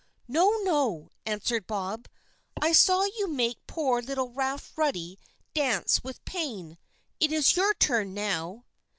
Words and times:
"No, 0.27 0.49
no," 0.63 1.11
answered 1.27 1.67
Bob; 1.67 2.07
"I 2.59 2.71
saw 2.71 3.03
you 3.03 3.27
make 3.27 3.59
poor 3.67 4.01
little 4.01 4.31
Ralph 4.31 4.73
Ruddy 4.75 5.19
dance 5.53 6.03
with 6.03 6.25
pain. 6.25 6.79
It 7.19 7.31
is 7.31 7.55
your 7.55 7.75
turn 7.75 8.15
now." 8.15 8.65